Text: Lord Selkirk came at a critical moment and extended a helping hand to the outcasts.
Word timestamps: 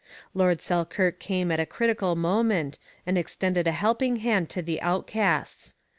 Lord 0.33 0.61
Selkirk 0.61 1.19
came 1.19 1.51
at 1.51 1.59
a 1.59 1.65
critical 1.67 2.15
moment 2.15 2.79
and 3.05 3.19
extended 3.19 3.67
a 3.67 3.71
helping 3.71 4.15
hand 4.15 4.49
to 4.49 4.63
the 4.63 4.81
outcasts. 4.81 5.75